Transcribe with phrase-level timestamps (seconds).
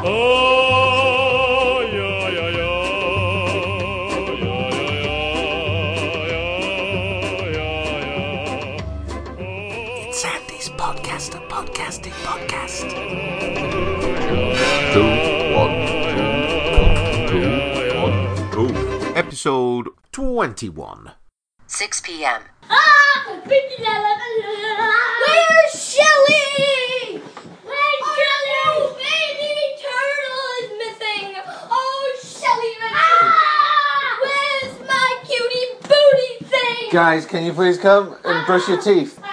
[0.00, 2.78] Oh, yeah, yeah, yeah.
[4.38, 4.62] Yeah,
[7.50, 7.78] yeah, yeah,
[9.40, 10.08] yeah.
[10.08, 12.88] It's Sandy's podcast, a podcasting podcast.
[19.14, 21.12] Episode 21.
[21.66, 22.42] 6 p.m.
[22.70, 23.40] Ah!
[23.46, 23.72] Where's
[25.74, 27.20] Shelly?
[27.64, 28.94] Where's Shelly?
[28.98, 31.28] Baby turtle is missing.
[31.70, 34.18] Oh, Shelly, ah!
[34.22, 36.77] Where's my cutie booty thing?
[36.90, 39.18] Guys, can you please come and brush your teeth?
[39.22, 39.24] no,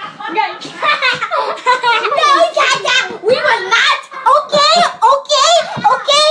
[2.54, 4.00] Dada, we will not.
[4.36, 4.74] Okay,
[5.14, 5.52] okay,
[5.94, 6.30] okay.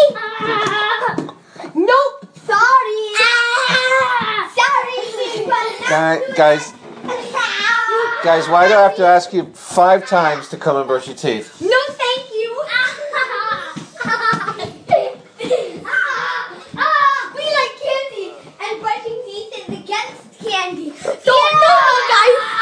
[1.74, 3.02] Nope, sorry.
[4.56, 4.98] Sorry.
[5.90, 6.74] Guy, guys,
[8.24, 11.16] guys, why do I have to ask you five times to come and brush your
[11.16, 11.60] teeth?
[11.62, 12.62] No, thank you.
[17.36, 20.92] we like candy, and brushing teeth is against candy.
[20.96, 21.76] So no,
[22.10, 22.56] guys.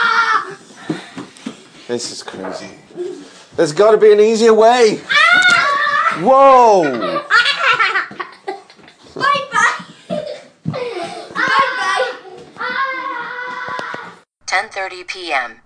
[1.93, 2.71] This is crazy.
[3.55, 4.99] There's got to be an easier way.
[6.21, 6.81] Whoa!
[6.89, 7.23] Bye
[9.51, 9.85] bye.
[10.15, 10.89] Bye
[12.57, 14.13] bye.
[14.47, 15.61] 10:30 p.m.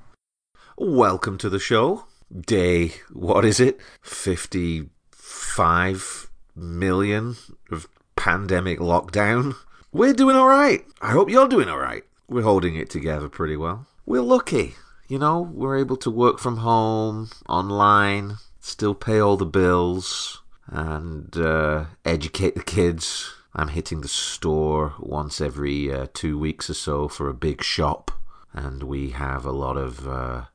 [0.78, 2.08] Welcome to the show.
[2.30, 3.80] Day, what is it?
[4.02, 7.38] 55 million
[7.72, 9.56] of pandemic lockdown.
[9.94, 10.84] We're doing alright.
[11.02, 12.04] I hope you're doing alright.
[12.28, 13.88] We're holding it together pretty well.
[14.06, 14.76] We're lucky.
[15.08, 21.36] You know, we're able to work from home, online, still pay all the bills, and
[21.38, 23.34] uh, educate the kids.
[23.56, 28.12] I'm hitting the store once every uh, two weeks or so for a big shop,
[28.52, 30.46] and we have a lot of uh,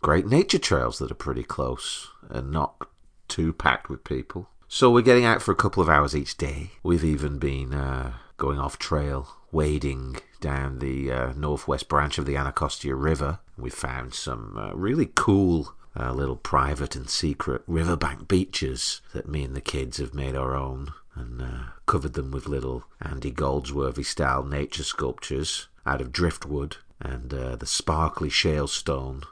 [0.00, 2.88] great nature trails that are pretty close and not
[3.28, 4.48] too packed with people.
[4.66, 6.72] So we're getting out for a couple of hours each day.
[6.82, 12.36] We've even been uh, going off trail, wading down the uh, northwest branch of the
[12.36, 13.38] Anacostia River.
[13.56, 19.44] We found some uh, really cool uh, little private and secret riverbank beaches that me
[19.44, 24.02] and the kids have made our own and uh, covered them with little Andy Goldsworthy
[24.02, 29.22] style nature sculptures out of driftwood and uh, the sparkly shale stone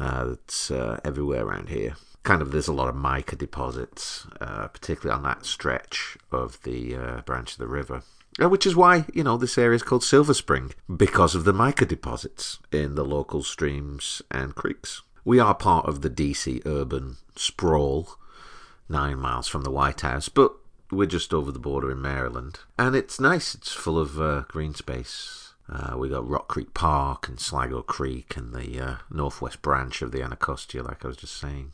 [0.00, 0.68] uh, that's
[1.04, 1.94] everywhere around here.
[2.24, 6.96] Kind of, there's a lot of mica deposits, uh, particularly on that stretch of the
[6.96, 8.02] uh, branch of the river.
[8.40, 11.52] Uh, Which is why, you know, this area is called Silver Spring, because of the
[11.52, 15.02] mica deposits in the local streams and creeks.
[15.24, 18.16] We are part of the DC urban sprawl,
[18.88, 20.54] nine miles from the White House, but
[20.90, 22.60] we're just over the border in Maryland.
[22.78, 25.54] And it's nice, it's full of uh, green space.
[25.68, 30.10] Uh, we got Rock Creek Park and Sligo Creek and the uh, northwest branch of
[30.10, 31.72] the Anacostia, like I was just saying.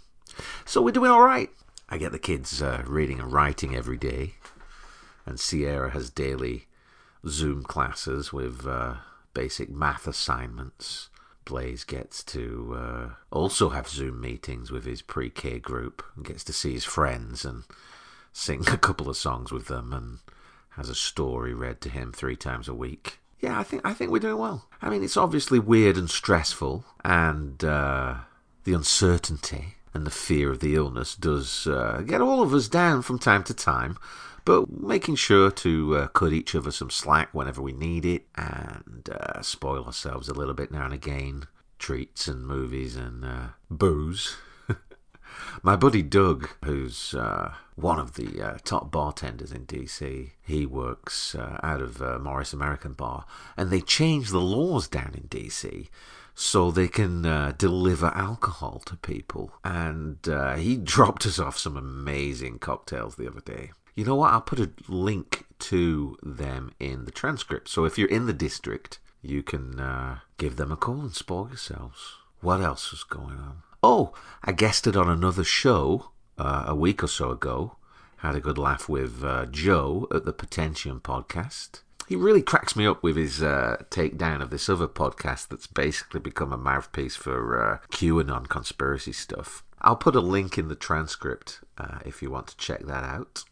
[0.65, 1.51] So we're doing all right.
[1.89, 4.35] I get the kids uh, reading and writing every day,
[5.28, 6.66] and Sierra has daily
[7.27, 8.94] Zoom classes with uh,
[9.34, 11.11] basic math assignments.
[11.44, 16.53] Blaze gets to uh, also have Zoom meetings with his pre-K group and gets to
[16.55, 17.65] see his friends and
[18.33, 20.19] sing a couple of songs with them and
[20.71, 23.19] has a story read to him three times a week.
[23.41, 24.67] Yeah, I think I think we're doing well.
[24.81, 28.15] I mean, it's obviously weird and stressful, and uh,
[28.65, 33.03] the uncertainty and the fear of the illness does uh, get all of us down
[33.03, 33.99] from time to time.
[34.49, 39.07] But making sure to uh, cut each other some slack whenever we need it, and
[39.13, 41.45] uh, spoil ourselves a little bit now and again.
[41.79, 44.39] Treats and movies and uh, booze.
[45.63, 51.35] My buddy Doug, who's uh, one of the uh, top bartenders in DC, he works
[51.35, 55.89] uh, out of uh, Morris American Bar, and they changed the laws down in DC
[56.35, 59.53] so they can uh, deliver alcohol to people.
[59.63, 63.73] And uh, he dropped us off some amazing cocktails the other day.
[63.99, 64.33] You know what?
[64.33, 67.69] I'll put a link to them in the transcript.
[67.69, 71.49] So if you're in the district, you can uh, give them a call and spoil
[71.49, 72.15] yourselves.
[72.41, 73.63] What else was going on?
[73.83, 74.13] Oh,
[74.45, 77.75] I guested on another show uh, a week or so ago.
[78.19, 81.81] Had a good laugh with uh, Joe at the Potentium podcast.
[82.06, 86.21] He really cracks me up with his uh, takedown of this other podcast that's basically
[86.21, 89.65] become a mouthpiece for uh, QAnon conspiracy stuff.
[89.81, 93.43] I'll put a link in the transcript uh, if you want to check that out.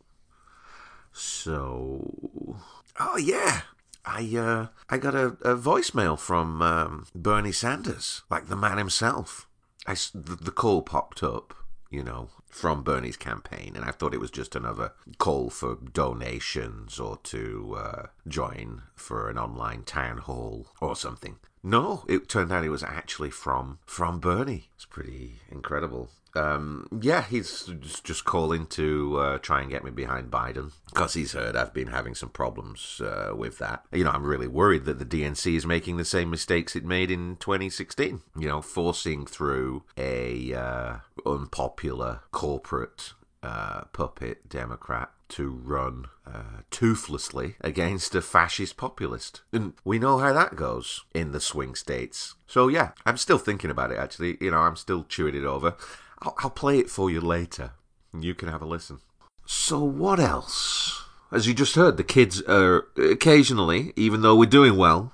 [1.19, 2.61] So,
[3.01, 3.63] oh yeah,
[4.05, 9.49] I uh, I got a, a voicemail from um, Bernie Sanders, like the man himself.
[9.87, 11.55] I the, the call popped up,
[11.91, 17.01] you know, from Bernie's campaign, and I thought it was just another call for donations
[17.01, 21.37] or to uh, join for an online town hall or something.
[21.63, 24.69] No, it turned out it was actually from from Bernie.
[24.75, 26.11] It's pretty incredible.
[26.37, 27.71] Um, yeah, he's
[28.03, 31.89] just- calling to uh, try and get me behind Biden because he's heard I've been
[31.89, 33.85] having some problems uh, with that.
[33.93, 37.11] You know, I'm really worried that the DNC is making the same mistakes it made
[37.11, 38.23] in 2016.
[38.39, 43.13] You know, forcing through a uh, unpopular corporate
[43.43, 49.43] uh, puppet Democrat to run uh, toothlessly against a fascist populist.
[49.53, 52.35] And we know how that goes in the swing states.
[52.47, 54.37] So, yeah, I'm still thinking about it actually.
[54.41, 55.77] You know, I'm still chewing it over.
[56.23, 57.73] I'll, I'll play it for you later.
[58.19, 59.01] You can have a listen.
[59.45, 61.05] So, what else?
[61.31, 65.13] As you just heard, the kids are occasionally, even though we're doing well,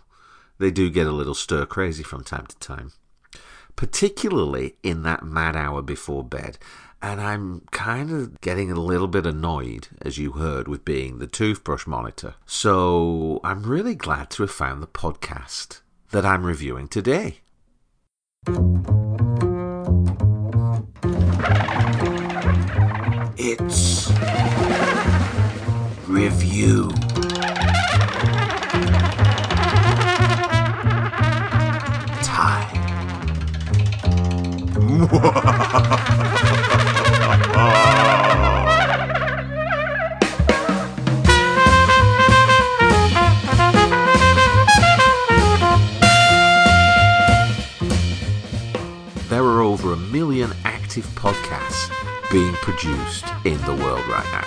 [0.58, 2.92] they do get a little stir crazy from time to time
[3.76, 6.58] particularly in that mad hour before bed.
[7.00, 11.26] And I'm kind of getting a little bit annoyed, as you heard, with being the
[11.26, 12.34] toothbrush monitor.
[12.46, 15.80] So I'm really glad to have found the podcast
[16.12, 17.40] that I'm reviewing today.
[23.36, 24.10] It's
[26.06, 26.90] review.
[32.22, 32.68] Time.
[51.00, 51.90] podcasts
[52.30, 54.46] being produced in the world right now.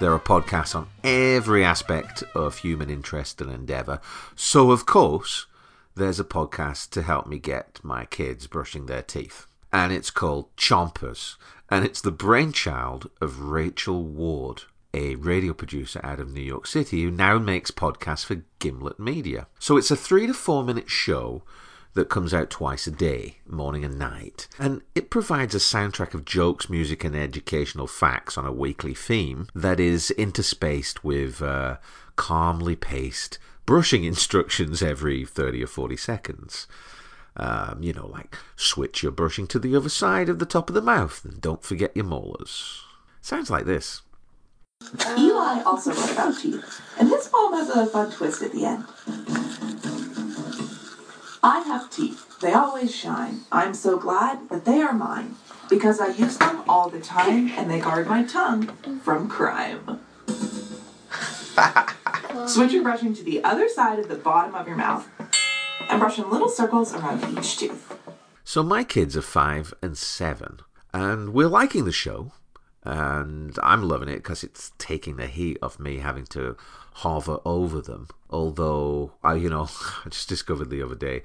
[0.00, 4.00] There are podcasts on every aspect of human interest and endeavour.
[4.34, 5.46] So, of course,
[5.94, 9.46] there's a podcast to help me get my kids brushing their teeth.
[9.72, 11.36] And it's called Chompers.
[11.70, 14.62] And it's the brainchild of Rachel Ward,
[14.92, 19.46] a radio producer out of New York City who now makes podcasts for Gimlet Media.
[19.60, 21.42] So it's a three to four minute show
[21.94, 24.48] that comes out twice a day, morning and night.
[24.58, 29.48] And it provides a soundtrack of jokes, music, and educational facts on a weekly theme
[29.54, 31.76] that is interspaced with uh,
[32.16, 36.66] calmly paced brushing instructions every 30 or 40 seconds.
[37.36, 40.74] Um, you know, like switch your brushing to the other side of the top of
[40.74, 42.82] the mouth and don't forget your molars.
[43.20, 44.02] Sounds like this.
[45.18, 49.93] Eli also wrote about teeth, and his poem has a fun twist at the end.
[51.44, 52.40] I have teeth.
[52.40, 53.40] They always shine.
[53.52, 55.34] I'm so glad that they are mine
[55.68, 58.68] because I use them all the time and they guard my tongue
[59.02, 60.00] from crime.
[62.46, 65.06] Switch your brushing to the other side of the bottom of your mouth
[65.90, 67.94] and brush in little circles around each tooth.
[68.42, 70.60] So my kids are five and seven,
[70.94, 72.32] and we're liking the show,
[72.84, 76.56] and I'm loving it because it's taking the heat off me having to
[76.94, 78.08] hover over them.
[78.30, 79.68] Although I, you know,
[80.04, 81.22] I just discovered the other day,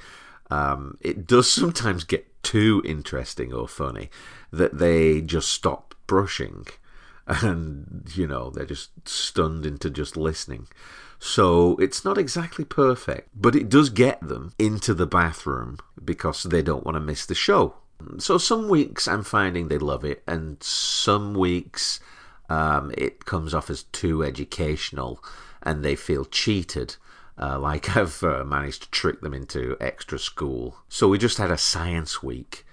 [0.50, 4.10] um, it does sometimes get too interesting or funny
[4.52, 6.66] that they just stop brushing,
[7.28, 10.68] and you know they're just stunned into just listening.
[11.20, 16.62] So it's not exactly perfect, but it does get them into the bathroom because they
[16.62, 17.76] don't want to miss the show.
[18.18, 22.00] So some weeks I'm finding they love it, and some weeks
[22.50, 25.24] um, it comes off as too educational
[25.62, 26.96] and they feel cheated.
[27.40, 30.78] Uh, like I've uh, managed to trick them into extra school.
[30.90, 32.66] So we just had a science week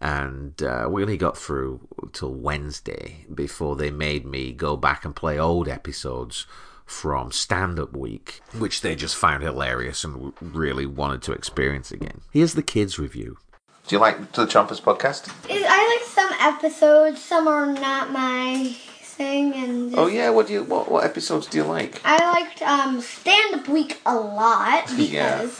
[0.00, 5.14] and uh, we only got through till Wednesday before they made me go back and
[5.14, 6.46] play old episodes
[6.84, 12.20] from Stand Up Week, which they just found hilarious and really wanted to experience again.
[12.32, 13.38] Here's the kids' review.
[13.86, 15.32] Do you like the Chompers podcast?
[15.50, 17.20] I like some episodes.
[17.22, 18.72] Some are not my
[19.02, 22.00] thing, and Oh yeah, what do you what, what episodes do you like?
[22.04, 25.50] I liked um, Stand Up Week a lot because Yeah.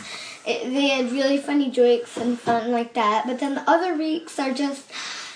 [0.47, 3.25] it, they had really funny jokes and fun like that.
[3.27, 4.91] But then the other weeks are just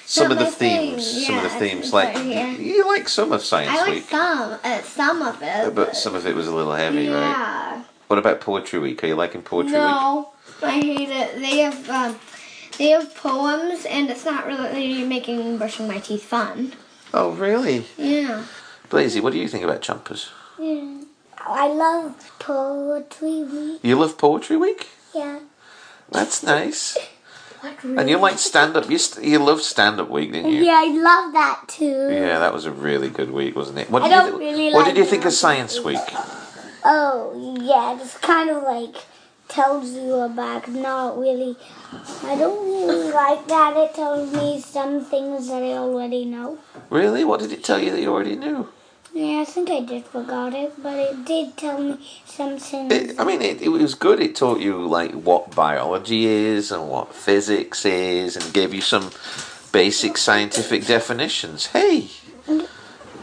[0.06, 0.90] Some of the my thing.
[0.92, 2.52] themes, some of the themes, like yeah.
[2.52, 5.96] you, you like some of Science I like Week, some, uh, some of it, but
[5.96, 7.20] some of it was a little heavy, right?
[7.20, 7.82] yeah.
[8.06, 9.02] What about Poetry Week?
[9.02, 9.80] Are you liking Poetry Week?
[9.80, 10.30] No,
[10.62, 11.34] I hate it.
[11.40, 12.16] They have um,
[12.78, 16.72] they have poems, and it's not really making brushing my teeth fun.
[17.14, 17.86] Oh really?
[17.96, 18.44] Yeah.
[18.88, 20.28] Blazy, what do you think about Chompers?
[21.38, 23.80] I love poetry week.
[23.82, 24.88] You love Poetry Week?
[25.14, 25.40] Yeah.
[26.10, 26.96] That's nice.
[27.82, 27.98] Really?
[27.98, 28.88] And you like stand up?
[28.88, 30.62] You st- you loved stand up week, didn't you?
[30.62, 32.10] Yeah, I love that too.
[32.12, 33.90] Yeah, that was a really good week, wasn't it?
[33.90, 35.98] What I did don't you, really What like did you think of Science Week?
[36.84, 38.96] Oh, yeah, it's kind of like
[39.48, 41.56] tells you about not really.
[42.22, 43.76] I don't really like that.
[43.76, 46.58] It tells me some things that I already know.
[46.90, 47.24] Really?
[47.24, 48.68] What did it tell you that you already knew?
[49.14, 52.92] Yeah, I think I did forgot it, but it did tell me some things.
[52.92, 54.20] It, I mean, it, it was good.
[54.20, 59.10] It taught you like what biology is and what physics is, and gave you some
[59.72, 61.66] basic scientific definitions.
[61.66, 62.08] Hey,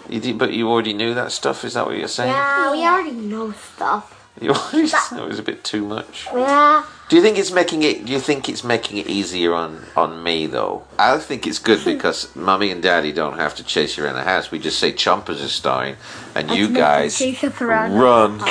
[0.10, 1.64] you did, but you already knew that stuff.
[1.64, 2.32] Is that what you're saying?
[2.32, 4.23] Yeah, we already know stuff.
[4.42, 6.28] You already it was a bit too much.
[6.34, 6.84] Yeah.
[7.08, 8.06] Do you think it's making it?
[8.06, 10.86] Do you think it's making it easier on on me though?
[10.98, 14.24] I think it's good because mummy and daddy don't have to chase you around the
[14.24, 14.50] house.
[14.50, 15.98] We just say Chompers is starring,
[16.34, 18.42] and you guys chase us around run.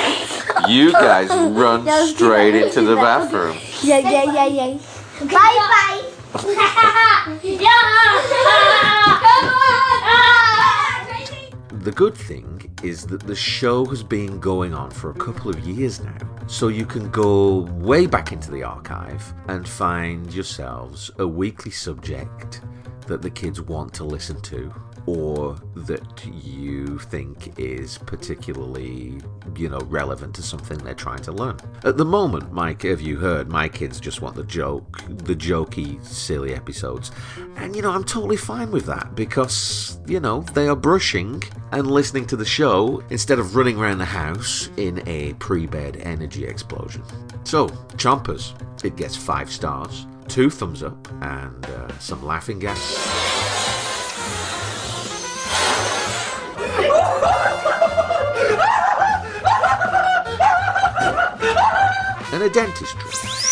[0.69, 1.85] You guys run
[2.15, 3.57] straight into the bathroom.
[3.81, 4.77] Yeah, yeah, yeah, yeah.
[5.19, 6.09] Bye bye.
[11.83, 12.52] The good thing
[12.83, 16.67] is that the show has been going on for a couple of years now, so
[16.67, 22.61] you can go way back into the archive and find yourselves a weekly subject
[23.07, 24.73] that the kids want to listen to
[25.05, 29.19] or that you think is particularly,
[29.55, 31.57] you know, relevant to something they're trying to learn.
[31.83, 36.03] At the moment, Mike, have you heard, my kids just want the joke, the jokey,
[36.05, 37.11] silly episodes.
[37.57, 41.89] And, you know, I'm totally fine with that because, you know, they are brushing and
[41.89, 46.45] listening to the show instead of running around the house in a pre bed energy
[46.45, 47.03] explosion.
[47.43, 47.67] So,
[47.97, 53.52] Chompers, it gets five stars, two thumbs up, and uh, some laughing gas.
[62.33, 63.01] And a dentistry.
[63.01, 63.42] Welcome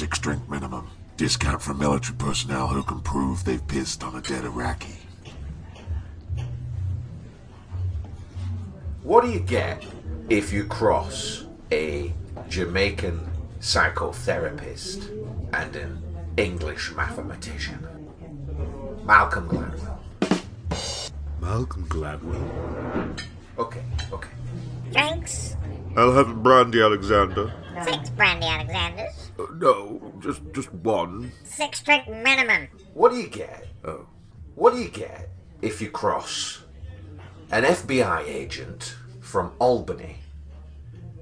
[0.00, 0.88] Six drink minimum.
[1.18, 4.96] Discount for military personnel who can prove they've pissed on a dead Iraqi.
[9.02, 9.84] What do you get
[10.30, 12.14] if you cross a
[12.48, 13.28] Jamaican
[13.60, 15.10] psychotherapist
[15.52, 16.02] and an
[16.38, 17.86] English mathematician?
[19.04, 19.98] Malcolm Gladwell.
[21.42, 23.20] Malcolm Gladwell.
[23.58, 24.30] Okay, okay.
[24.92, 25.56] Drinks?
[25.94, 27.52] I'll have a brandy, Alexander.
[27.84, 29.29] Six brandy Alexanders.
[29.54, 31.32] No, just just one.
[31.44, 32.68] Six drink minimum.
[32.94, 33.66] What do you get?
[33.84, 34.06] Oh,
[34.54, 35.30] what do you get
[35.62, 36.62] if you cross
[37.50, 40.18] an FBI agent from Albany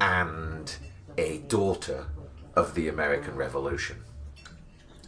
[0.00, 0.74] and
[1.16, 2.06] a daughter
[2.54, 4.02] of the American Revolution?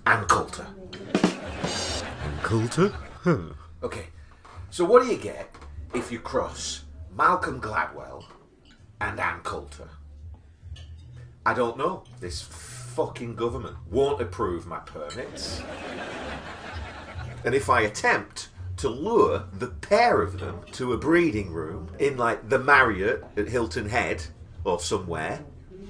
[0.07, 0.67] Ann Coulter.
[1.23, 2.93] Ann Coulter?
[3.23, 3.55] Huh.
[3.83, 4.07] Okay,
[4.71, 5.55] so what do you get
[5.95, 6.85] if you cross
[7.17, 8.25] Malcolm Gladwell
[9.01, 9.89] and Ann Coulter?
[11.45, 12.05] I don't know.
[12.21, 12.43] This
[12.91, 15.63] fucking government won't approve my permits.
[17.45, 22.17] And if I attempt to lure the pair of them to a breeding room in
[22.17, 24.25] like the Marriott at Hilton Head
[24.65, 25.45] or somewhere,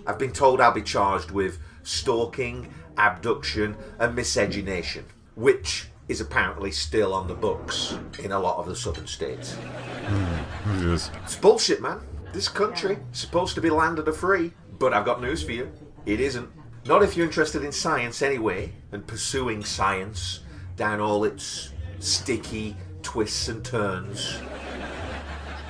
[0.06, 7.14] I've been told I'll be charged with stalking, abduction, and miscegenation, which is apparently still
[7.14, 9.54] on the books in a lot of the southern states.
[9.54, 11.10] Hmm, yes.
[11.22, 12.00] It's bullshit, man.
[12.32, 15.52] This country is supposed to be land of the free, but I've got news for
[15.52, 15.72] you.
[16.06, 16.50] It isn't.
[16.86, 20.40] Not if you're interested in science anyway, and pursuing science
[20.76, 24.38] down all its sticky twists and turns.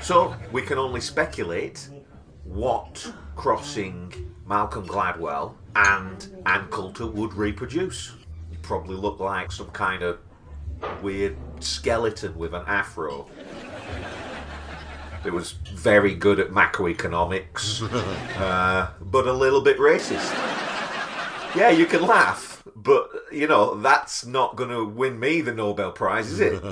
[0.00, 1.88] So, we can only speculate
[2.44, 4.12] what crossing
[4.46, 8.12] Malcolm Gladwell and Ann Coulter would reproduce.
[8.50, 10.18] You'd probably look like some kind of
[11.02, 13.28] weird skeleton with an afro.
[15.24, 17.82] It was very good at macroeconomics,
[18.38, 20.49] uh, but a little bit racist.
[21.56, 25.90] Yeah, you can laugh, but you know that's not going to win me the Nobel
[25.90, 26.62] Prize, is it?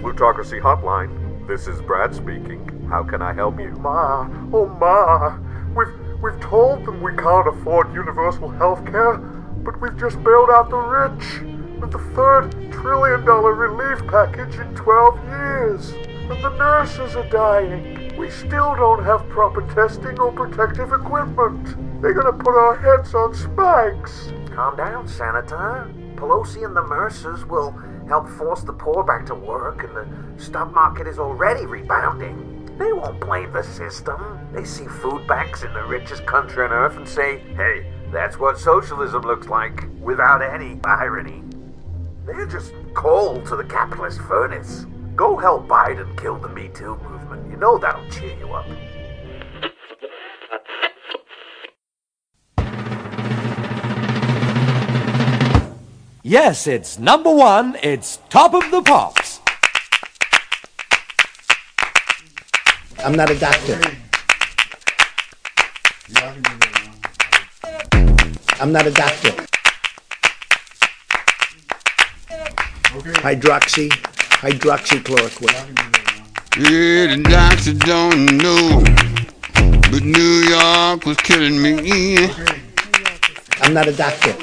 [0.00, 1.46] Plutocracy Hotline.
[1.46, 2.86] This is Brad speaking.
[2.88, 3.72] How can I help you?
[3.72, 5.38] Ma, oh ma,
[5.76, 9.20] we've we've told them we can't afford universal health care,
[9.64, 11.40] but we've just bailed out the rich
[11.80, 15.90] with the third trillion dollar relief package in 12 years.
[16.30, 18.16] And the nurses are dying.
[18.16, 22.02] We still don't have proper testing or protective equipment.
[22.02, 24.32] They're gonna put our heads on spikes.
[24.54, 25.90] Calm down, Senator.
[26.16, 27.72] Pelosi and the Mercers will
[28.08, 32.76] help force the poor back to work, and the stock market is already rebounding.
[32.78, 34.38] They won't blame the system.
[34.52, 38.56] They see food banks in the richest country on earth and say, hey, that's what
[38.56, 41.42] socialism looks like, without any irony.
[42.24, 44.86] They're just coal to the capitalist furnace.
[45.16, 47.50] Go help Biden kill the Me Too movement.
[47.50, 48.66] You know that'll cheer you up.
[56.22, 57.76] Yes, it's number one.
[57.82, 59.40] It's top of the pops.
[62.98, 63.80] I'm not a doctor.
[68.64, 69.28] I'm not a doctor.
[73.20, 73.90] Hydroxy,
[74.40, 75.76] hydroxychloroquine.
[76.56, 78.82] Yeah, the doctor don't know,
[79.90, 82.16] but New York was killing me.
[83.60, 84.34] I'm not a doctor.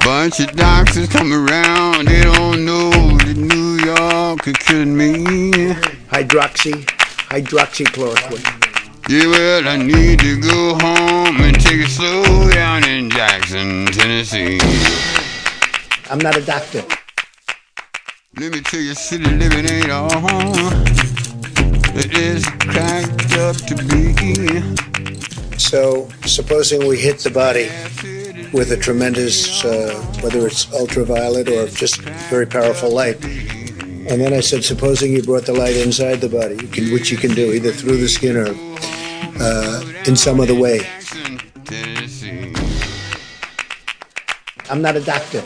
[0.00, 5.72] Bunch of doctors come around, they don't know that New York is killing me.
[6.10, 6.84] Hydroxy,
[7.30, 8.57] hydroxychloroquine.
[9.08, 14.60] Yeah, well, I need to go home and take it slow down in Jackson, Tennessee.
[16.10, 16.84] I'm not a doctor.
[18.36, 20.84] Let me tell you, city living ain't all home.
[21.96, 25.56] it is cracked up to be.
[25.56, 27.70] So, supposing we hit the body
[28.52, 33.24] with a tremendous, uh, whether it's ultraviolet or just very powerful light.
[33.24, 37.10] And then I said, supposing you brought the light inside the body, you can, which
[37.10, 38.67] you can do either through the skin or
[39.40, 40.80] uh, in some other way.
[44.70, 45.42] I'm not a doctor.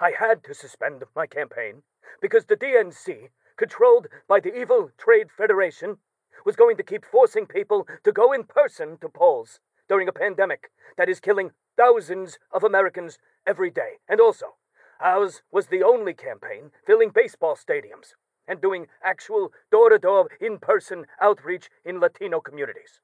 [0.00, 1.82] I had to suspend my campaign
[2.20, 5.98] because the DNC, controlled by the evil Trade Federation,
[6.44, 10.70] was going to keep forcing people to go in person to polls during a pandemic
[10.96, 13.98] that is killing thousands of Americans every day.
[14.08, 14.56] And also,
[15.00, 18.14] ours was the only campaign filling baseball stadiums
[18.46, 23.00] and doing actual door to door in person outreach in Latino communities.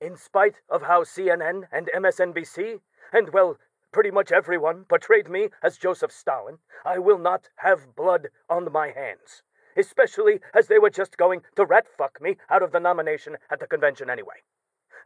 [0.00, 2.80] In spite of how CNN and MSNBC,
[3.12, 3.58] and well,
[3.92, 8.88] pretty much everyone, portrayed me as Joseph Stalin, I will not have blood on my
[8.88, 9.42] hands.
[9.76, 13.60] Especially as they were just going to rat fuck me out of the nomination at
[13.60, 14.42] the convention anyway.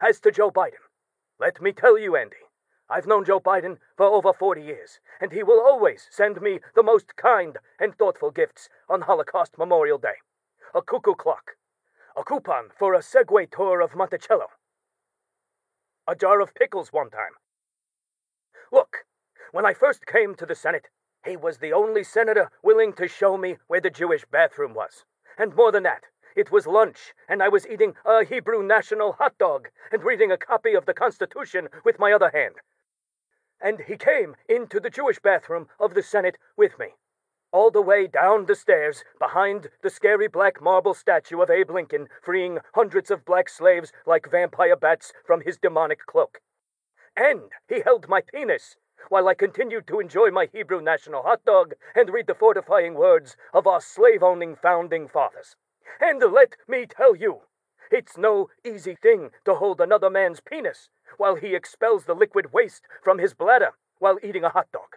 [0.01, 0.85] As to Joe Biden,
[1.39, 2.37] let me tell you, Andy,
[2.89, 6.83] I've known Joe Biden for over 40 years, and he will always send me the
[6.83, 10.15] most kind and thoughtful gifts on Holocaust Memorial Day
[10.73, 11.51] a cuckoo clock,
[12.15, 14.47] a coupon for a Segway tour of Monticello,
[16.07, 17.33] a jar of pickles one time.
[18.71, 19.05] Look,
[19.51, 20.87] when I first came to the Senate,
[21.25, 25.05] he was the only senator willing to show me where the Jewish bathroom was.
[25.37, 26.03] And more than that,
[26.35, 30.37] it was lunch, and I was eating a Hebrew national hot dog and reading a
[30.37, 32.55] copy of the Constitution with my other hand.
[33.59, 36.95] And he came into the Jewish bathroom of the Senate with me,
[37.51, 42.07] all the way down the stairs behind the scary black marble statue of Abe Lincoln
[42.23, 46.39] freeing hundreds of black slaves like vampire bats from his demonic cloak.
[47.15, 48.77] And he held my penis
[49.09, 53.35] while I continued to enjoy my Hebrew national hot dog and read the fortifying words
[53.53, 55.55] of our slave owning founding fathers.
[55.99, 57.41] And let me tell you,
[57.91, 62.83] it's no easy thing to hold another man's penis while he expels the liquid waste
[63.03, 64.95] from his bladder while eating a hot dog.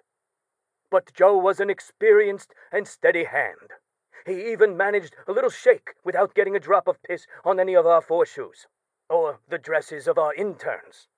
[0.90, 3.72] But Joe was an experienced and steady hand.
[4.27, 7.87] He even managed a little shake without getting a drop of piss on any of
[7.87, 8.66] our four shoes,
[9.11, 11.09] or the dresses of our interns.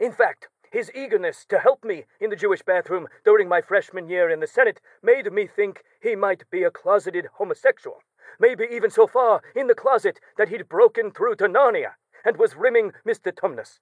[0.00, 4.28] In fact, his eagerness to help me in the Jewish bathroom during my freshman year
[4.28, 8.02] in the Senate made me think he might be a closeted homosexual,
[8.38, 11.92] maybe even so far in the closet that he'd broken through to Narnia
[12.24, 13.32] and was rimming Mr.
[13.32, 13.78] Tumnus.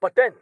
[0.00, 0.34] But then,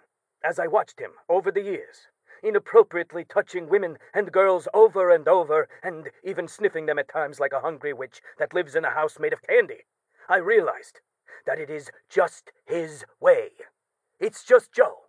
[0.43, 2.09] as I watched him over the years,
[2.43, 7.53] inappropriately touching women and girls over and over, and even sniffing them at times like
[7.53, 9.85] a hungry witch that lives in a house made of candy,
[10.29, 11.01] I realized
[11.47, 13.51] that it is just his way.
[14.19, 15.05] It's just Joe.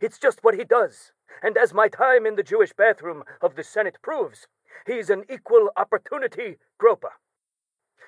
[0.00, 1.12] It's just what he does.
[1.42, 4.46] And as my time in the Jewish bathroom of the Senate proves,
[4.86, 7.12] he's an equal opportunity groper.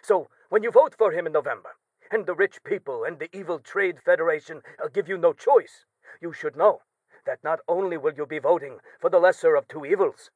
[0.02, 1.70] So when you vote for him in November,
[2.10, 5.84] and the rich people and the evil trade federation uh, give you no choice,
[6.20, 6.80] you should know
[7.26, 10.30] that not only will you be voting for the lesser of two evils,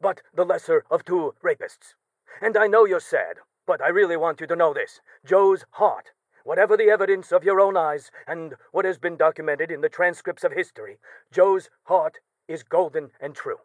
[0.00, 1.94] but the lesser of two rapists.
[2.40, 5.00] And I know you're sad, but I really want you to know this.
[5.24, 6.12] Joe's heart,
[6.44, 10.44] whatever the evidence of your own eyes and what has been documented in the transcripts
[10.44, 10.98] of history,
[11.32, 13.58] Joe's heart is golden and true.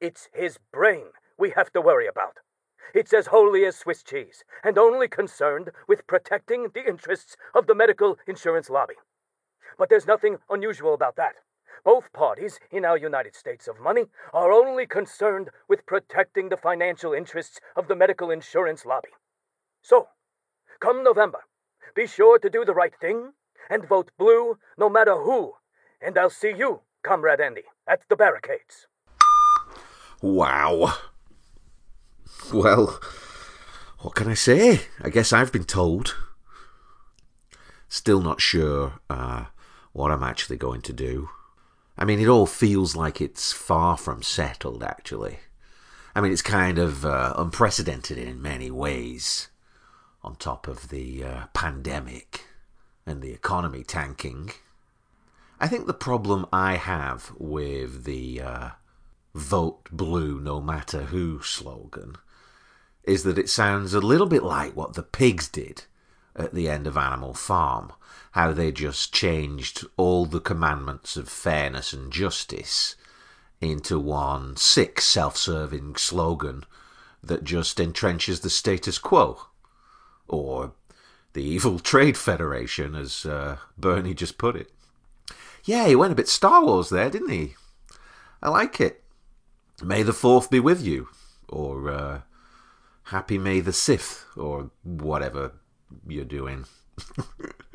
[0.00, 1.06] It's his brain
[1.38, 2.38] we have to worry about.
[2.94, 7.74] It's as holy as Swiss cheese, and only concerned with protecting the interests of the
[7.74, 8.94] medical insurance lobby.
[9.78, 11.34] But there's nothing unusual about that.
[11.84, 17.12] Both parties in our United States of money are only concerned with protecting the financial
[17.12, 19.10] interests of the medical insurance lobby.
[19.82, 20.08] So,
[20.80, 21.40] come November,
[21.94, 23.32] be sure to do the right thing
[23.70, 25.54] and vote blue no matter who.
[26.00, 28.86] And I'll see you, Comrade Andy, at the barricades.
[30.20, 30.94] Wow.
[32.52, 33.00] Well,
[34.00, 34.82] what can I say?
[35.02, 36.16] I guess I've been told.
[37.88, 39.46] Still not sure uh,
[39.92, 41.28] what I'm actually going to do.
[41.96, 45.38] I mean, it all feels like it's far from settled, actually.
[46.14, 49.48] I mean, it's kind of uh, unprecedented in many ways,
[50.24, 52.46] on top of the uh, pandemic
[53.06, 54.50] and the economy tanking.
[55.60, 58.68] I think the problem I have with the uh,
[59.34, 62.16] vote blue no matter who slogan
[63.04, 65.84] is that it sounds a little bit like what the pigs did
[66.34, 67.92] at the end of Animal Farm.
[68.32, 72.96] How they just changed all the commandments of fairness and justice
[73.60, 76.64] into one sick, self serving slogan
[77.22, 79.46] that just entrenches the status quo.
[80.28, 80.72] Or
[81.32, 84.70] the evil trade federation, as uh, Bernie just put it.
[85.64, 87.54] Yeah, he went a bit Star Wars there, didn't he?
[88.42, 89.02] I like it.
[89.82, 91.08] May the Fourth be with you.
[91.48, 92.20] Or uh,
[93.04, 95.52] Happy May the Sixth, or whatever
[96.06, 96.66] you're doing.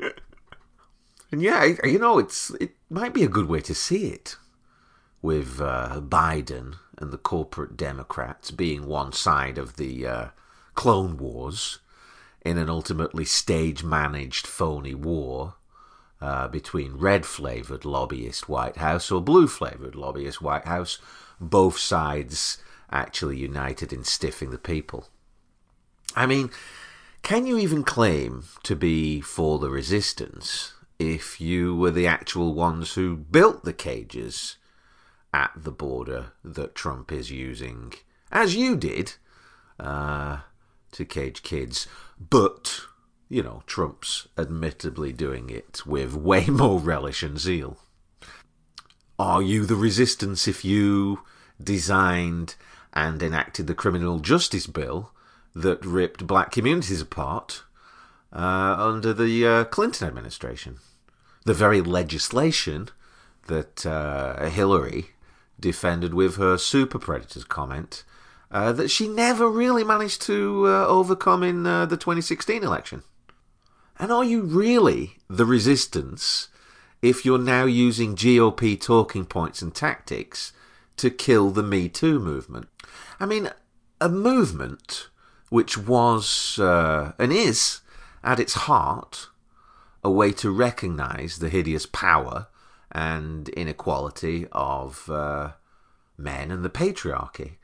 [1.32, 4.36] and yeah, you know, it's it might be a good way to see it,
[5.22, 10.28] with uh, Biden and the corporate Democrats being one side of the uh,
[10.74, 11.78] Clone Wars
[12.42, 15.54] in an ultimately stage managed phony war.
[16.20, 20.98] Uh, between red flavored lobbyist White House or blue flavored lobbyist White House,
[21.40, 22.58] both sides
[22.92, 25.08] actually united in stiffing the people.
[26.14, 26.50] I mean,
[27.22, 32.94] can you even claim to be for the resistance if you were the actual ones
[32.94, 34.56] who built the cages
[35.32, 37.94] at the border that Trump is using,
[38.30, 39.14] as you did,
[39.78, 40.40] uh,
[40.92, 41.86] to cage kids?
[42.18, 42.80] But,
[43.28, 47.78] you know, Trump's admittedly doing it with way more relish and zeal.
[49.18, 51.20] Are you the resistance if you
[51.62, 52.54] designed
[52.92, 55.12] and enacted the criminal justice bill
[55.54, 57.64] that ripped black communities apart
[58.32, 60.78] uh, under the uh, Clinton administration.
[61.44, 62.88] The very legislation
[63.46, 65.10] that uh, Hillary
[65.58, 68.04] defended with her super predators comment
[68.50, 73.02] uh, that she never really managed to uh, overcome in uh, the 2016 election.
[73.98, 76.48] And are you really the resistance
[77.02, 80.52] if you're now using GOP talking points and tactics
[80.96, 82.68] to kill the Me Too movement?
[83.20, 83.50] I mean,
[84.00, 85.08] a movement
[85.50, 87.80] which was uh, and is
[88.24, 89.28] at its heart
[90.02, 92.46] a way to recognize the hideous power
[92.90, 95.52] and inequality of uh,
[96.16, 97.56] men and the patriarchy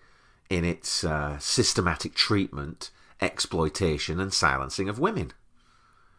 [0.48, 5.32] in its uh, systematic treatment, exploitation, and silencing of women.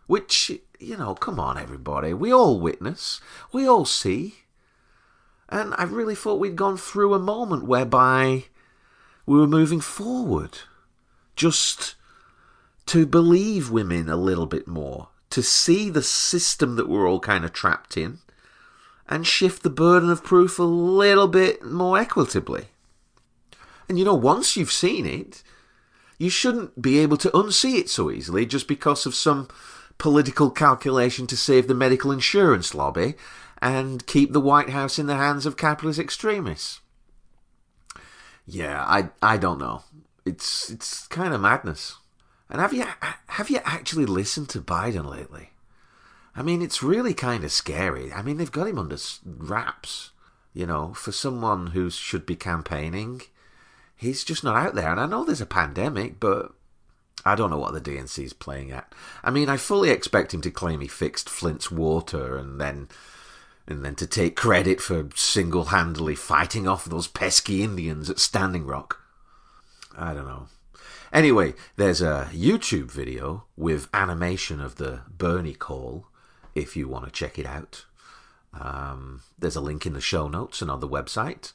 [0.07, 3.19] Which, you know, come on, everybody, we all witness,
[3.51, 4.35] we all see.
[5.49, 8.45] And I really thought we'd gone through a moment whereby
[9.25, 10.59] we were moving forward
[11.35, 11.95] just
[12.87, 17.43] to believe women a little bit more, to see the system that we're all kind
[17.43, 18.19] of trapped in,
[19.09, 22.67] and shift the burden of proof a little bit more equitably.
[23.89, 25.43] And you know, once you've seen it,
[26.17, 29.47] you shouldn't be able to unsee it so easily just because of some
[29.97, 33.15] political calculation to save the medical insurance lobby
[33.61, 36.81] and keep the White House in the hands of capitalist extremists.
[38.45, 39.83] Yeah, I I don't know.
[40.25, 41.97] It's it's kind of madness.
[42.49, 42.85] And have you
[43.27, 45.51] have you actually listened to Biden lately?
[46.35, 48.13] I mean, it's really kind of scary.
[48.13, 50.11] I mean, they've got him under wraps.
[50.53, 53.21] You know, for someone who should be campaigning,
[53.97, 54.91] he's just not out there.
[54.91, 56.53] And I know there's a pandemic, but
[57.25, 58.93] I don't know what the DNC is playing at.
[59.23, 62.87] I mean, I fully expect him to claim he fixed Flint's water and then
[63.67, 69.01] and then to take credit for single-handedly fighting off those pesky Indians at Standing Rock.
[69.97, 70.47] I don't know.
[71.11, 76.07] Anyway, there's a YouTube video with animation of the Bernie call
[76.55, 77.85] if you want to check it out.
[78.53, 81.51] Um, there's a link in the show notes and on the website,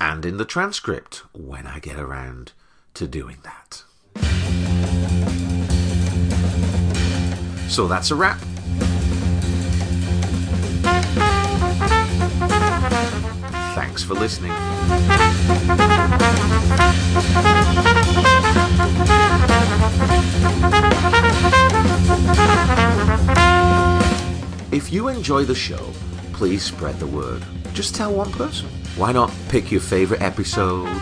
[0.00, 2.52] and in the transcript when I get around
[2.94, 3.82] to doing that.
[7.68, 8.38] So that's a wrap.
[13.74, 14.52] Thanks for listening.
[24.70, 25.92] If you enjoy the show,
[26.42, 27.40] please spread the word.
[27.72, 28.68] Just tell one person.
[28.96, 31.00] Why not pick your favorite episode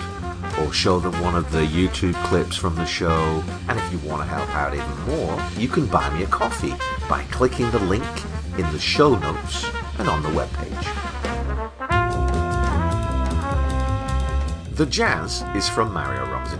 [0.61, 3.43] or show them one of the YouTube clips from the show?
[3.67, 6.75] And if you want to help out even more, you can buy me a coffee
[7.09, 8.05] by clicking the link
[8.59, 9.65] in the show notes
[9.99, 10.85] and on the webpage.
[14.75, 16.51] The jazz is from Mario Runs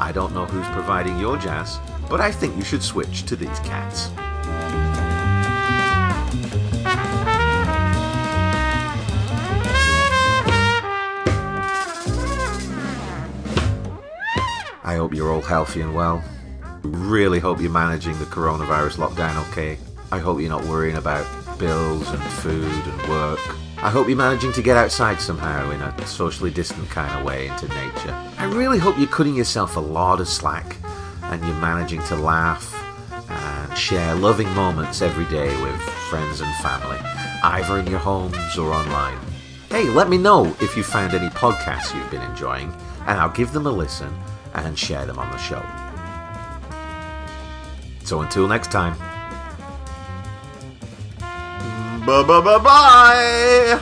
[0.00, 1.78] I don't know who's providing your jazz,
[2.08, 4.08] but I think you should switch to these cats.
[14.88, 16.24] I hope you're all healthy and well.
[16.82, 19.76] Really hope you're managing the coronavirus lockdown okay.
[20.10, 21.26] I hope you're not worrying about
[21.58, 23.38] bills and food and work.
[23.84, 27.48] I hope you're managing to get outside somehow in a socially distant kind of way
[27.48, 28.16] into nature.
[28.38, 30.78] I really hope you're cutting yourself a lot of slack
[31.24, 32.74] and you're managing to laugh
[33.28, 36.98] and share loving moments every day with friends and family,
[37.42, 39.18] either in your homes or online.
[39.68, 43.52] Hey, let me know if you found any podcasts you've been enjoying, and I'll give
[43.52, 44.10] them a listen
[44.54, 45.62] and share them on the show.
[48.04, 48.96] So until next time.
[52.06, 53.80] Bye bye bye bye.